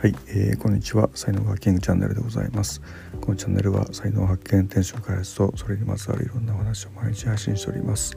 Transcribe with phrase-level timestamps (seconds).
[0.00, 1.10] はい、えー、こんにちは。
[1.14, 2.80] 才能ハッキングチャンネルでございます。
[3.20, 8.16] このチャンネルは才能発見転職開発とそれにまつわるいろんなお話を毎日配信しております。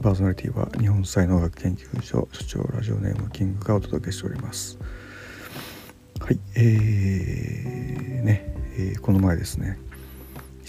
[0.00, 4.78] パーソナリティは日本才能学研究所所長ラジオネームキングがお届けしております。
[6.20, 9.80] はいえー、ね、えー、この前ですね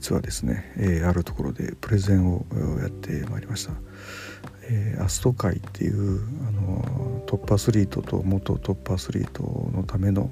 [0.00, 2.46] 実はですね、えー、あるところでプレゼンを
[2.80, 3.72] やってまいりました。
[4.62, 9.42] えー、アスト会っていうあのトップアスリートと元トップアスリート
[9.74, 10.30] のための、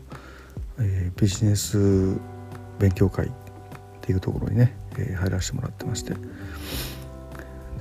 [0.79, 2.17] えー、ビジネス
[2.79, 3.31] 勉強会っ
[4.01, 6.15] ていうところにね、えー、入らせてもらってまして。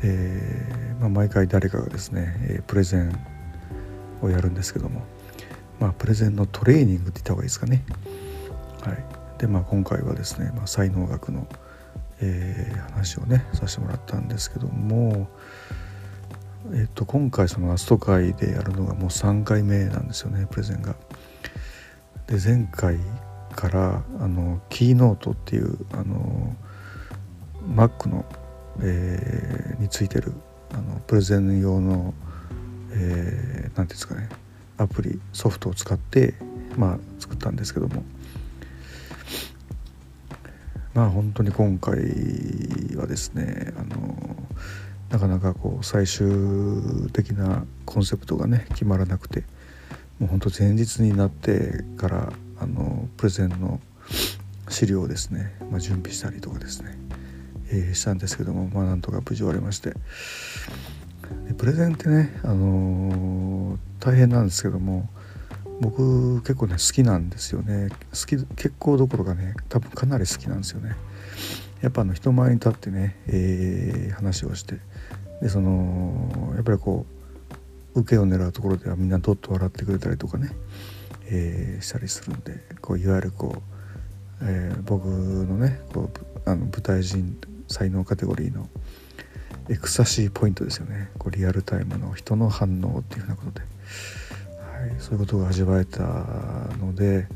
[0.01, 0.41] で、
[0.99, 3.17] まあ、毎回誰かがですね、えー、プレゼン
[4.21, 5.03] をやるんですけども、
[5.79, 7.83] まあ、プレゼンのトレーニングって言った方がいいですかね。
[8.81, 9.05] はい、
[9.39, 11.47] でまあ今回はですね、まあ、才能学の、
[12.21, 15.27] えー、話をねさせてもらったんですけども
[16.73, 20.95] えっと、今回そのアスト会でやるのがもう3回目なんですよねプレゼンが。
[22.27, 22.97] で前回
[23.55, 26.55] からあのキーノートっていうあの
[27.69, 28.25] Mac の、
[28.81, 30.33] えー、についてる
[30.71, 32.13] あのプレゼン用の
[32.89, 34.27] 何、えー、て言うんですかね
[34.77, 36.33] アプリソフトを使って
[36.75, 38.03] まあ作ったんですけども
[40.97, 41.99] まあ本当に今回
[42.95, 44.17] はですねあの
[45.11, 46.27] なかなかこう最終
[47.13, 49.43] 的なコンセプトがね決まらなくて
[50.17, 53.79] もうほんと前日になってからあのプレゼンの
[54.69, 56.97] 資料をですね、まあ、準備したりとかですね、
[57.69, 59.91] えー、したんですけどもまあなんとか無事終わりまして
[61.47, 65.07] でプレゼンってね、あのー、大変なんですけども
[65.79, 67.89] 僕結構ね好きなんですよね。
[68.11, 70.95] 好き結構どころかね多分かなり好きなんですよね。
[71.81, 74.79] やっぱあの人前に立ってね、えー、話をして。
[75.41, 77.05] でそのやっぱりこ
[77.95, 80.49] う受けを狙うところではみんなどっと笑ってくれたりとかね、
[81.25, 83.61] えー、したりするんでこういわゆるこう、
[84.41, 86.09] えー、僕のねこ
[86.45, 87.37] うあの舞台人
[87.67, 88.67] 才能カテゴリーの
[89.69, 91.11] エクサシーポイントですよね。
[91.19, 93.65] こうリアルタイムの人の反応っていうふうなことで、
[94.99, 96.03] そういうことが味わえた
[96.79, 97.27] ので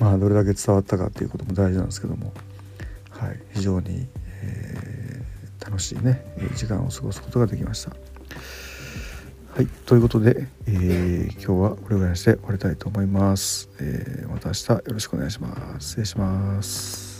[0.00, 2.32] まあどれだけ伝わったかっていうことも大事なんですけども
[3.22, 4.08] はい、非常に、
[4.42, 6.24] えー、楽しいね
[6.56, 7.92] 時間を過ごすことができました。
[9.54, 13.68] はい、ということで、えー、今日はこれぐらいにして終わりたいと思います。
[13.78, 15.88] えー、また明日よろしくお願いします。
[15.88, 17.11] 失礼します。